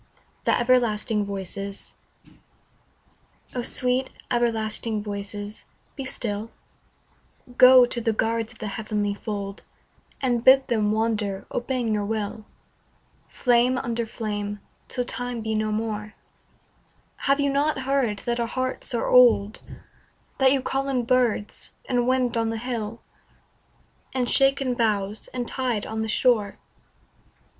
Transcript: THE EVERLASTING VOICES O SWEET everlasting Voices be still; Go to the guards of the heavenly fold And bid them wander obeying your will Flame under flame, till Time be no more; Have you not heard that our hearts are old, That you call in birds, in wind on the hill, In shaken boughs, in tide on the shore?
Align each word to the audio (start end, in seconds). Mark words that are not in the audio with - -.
THE 0.45 0.59
EVERLASTING 0.59 1.25
VOICES 1.25 1.93
O 3.53 3.61
SWEET 3.61 4.09
everlasting 4.31 5.03
Voices 5.03 5.65
be 5.95 6.05
still; 6.05 6.49
Go 7.55 7.85
to 7.85 8.01
the 8.01 8.11
guards 8.11 8.51
of 8.51 8.57
the 8.57 8.67
heavenly 8.69 9.13
fold 9.13 9.61
And 10.19 10.43
bid 10.43 10.67
them 10.69 10.91
wander 10.91 11.45
obeying 11.51 11.93
your 11.93 12.03
will 12.03 12.45
Flame 13.27 13.77
under 13.77 14.07
flame, 14.07 14.59
till 14.87 15.03
Time 15.03 15.41
be 15.41 15.53
no 15.53 15.71
more; 15.71 16.15
Have 17.27 17.39
you 17.39 17.51
not 17.51 17.81
heard 17.81 18.23
that 18.25 18.39
our 18.39 18.47
hearts 18.47 18.95
are 18.95 19.07
old, 19.07 19.61
That 20.39 20.51
you 20.51 20.63
call 20.63 20.89
in 20.89 21.05
birds, 21.05 21.73
in 21.85 22.07
wind 22.07 22.35
on 22.35 22.49
the 22.49 22.57
hill, 22.57 23.01
In 24.13 24.25
shaken 24.25 24.73
boughs, 24.73 25.27
in 25.31 25.45
tide 25.45 25.85
on 25.85 26.01
the 26.01 26.09
shore? 26.09 26.57